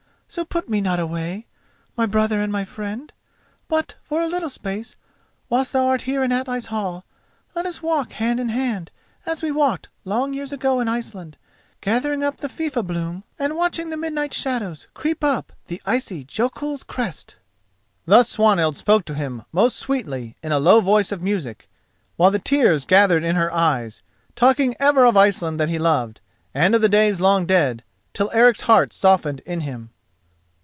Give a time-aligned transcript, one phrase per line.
[0.33, 1.45] So put me not away,
[1.97, 3.11] my brother and my friend;
[3.67, 4.95] but, for a little space,
[5.49, 7.03] whilst thou art here in Atli's hall,
[7.53, 8.91] let us walk hand in hand
[9.25, 11.35] as we walked long years ago in Iceland,
[11.81, 16.83] gathering up the fifa bloom, and watching the midnight shadows creep up the icy jökul's
[16.83, 17.35] crest."
[18.05, 21.67] Thus Swanhild spoke to him most sweetly, in a low voice of music,
[22.15, 24.01] while the tears gathered in her eyes,
[24.37, 26.21] talking ever of Iceland that he loved,
[26.53, 27.83] and of days long dead,
[28.13, 29.89] till Eric's heart softened in him.